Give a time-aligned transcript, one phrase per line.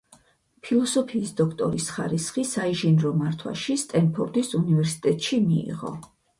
[0.67, 5.97] ფილოსოფიის დოქტორის ხარისხი საინჟინრო მართვაში სტენფორდის უნივერსისტეტში მიიღო.